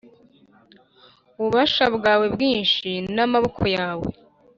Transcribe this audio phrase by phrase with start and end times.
[1.37, 4.07] Ububasha bwawe bwinshi n amaboko yawe